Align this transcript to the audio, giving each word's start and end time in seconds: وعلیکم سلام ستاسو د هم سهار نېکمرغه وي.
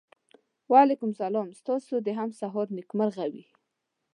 وعلیکم 0.71 1.11
سلام 1.21 1.47
ستاسو 1.59 1.93
د 2.05 2.07
هم 2.19 2.29
سهار 2.39 2.67
نېکمرغه 2.77 3.25
وي. 3.33 3.43